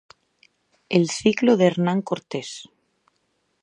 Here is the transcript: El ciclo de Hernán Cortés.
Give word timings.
El 0.89 1.11
ciclo 1.11 1.57
de 1.57 1.67
Hernán 1.67 2.01
Cortés. 2.01 2.67